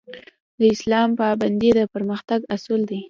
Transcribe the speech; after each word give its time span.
د 0.59 0.61
اسلام 0.75 1.09
پابندي 1.19 1.69
د 1.77 1.79
پرمختګ 1.93 2.39
اصول 2.55 2.81
دي 2.89 2.99